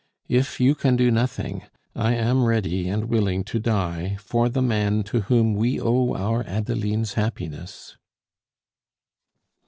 If 0.29 0.59
you 0.59 0.73
can 0.73 0.95
do 0.95 1.11
nothing, 1.11 1.61
I 1.95 2.15
am 2.15 2.45
ready 2.45 2.89
and 2.89 3.05
willing 3.05 3.43
to 3.43 3.59
die 3.59 4.17
for 4.19 4.49
the 4.49 4.59
man 4.63 5.03
to 5.03 5.21
whom 5.29 5.53
we 5.53 5.79
owe 5.79 6.15
our 6.15 6.43
Adeline's 6.47 7.13
happiness!" 7.13 7.97